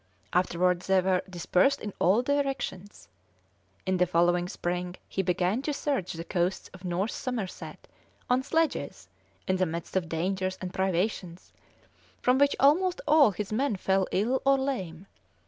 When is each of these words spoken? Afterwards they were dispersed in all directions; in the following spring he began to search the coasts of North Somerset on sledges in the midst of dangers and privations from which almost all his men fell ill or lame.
Afterwards 0.33 0.87
they 0.87 0.99
were 0.99 1.21
dispersed 1.29 1.79
in 1.79 1.93
all 1.99 2.23
directions; 2.23 3.07
in 3.85 3.97
the 3.97 4.07
following 4.07 4.49
spring 4.49 4.95
he 5.07 5.21
began 5.21 5.61
to 5.61 5.73
search 5.75 6.13
the 6.13 6.23
coasts 6.23 6.71
of 6.73 6.83
North 6.83 7.11
Somerset 7.11 7.87
on 8.27 8.41
sledges 8.41 9.09
in 9.47 9.57
the 9.57 9.67
midst 9.67 9.95
of 9.95 10.09
dangers 10.09 10.57
and 10.59 10.73
privations 10.73 11.53
from 12.19 12.39
which 12.39 12.55
almost 12.59 12.99
all 13.07 13.29
his 13.29 13.53
men 13.53 13.75
fell 13.75 14.07
ill 14.11 14.41
or 14.43 14.57
lame. 14.57 15.05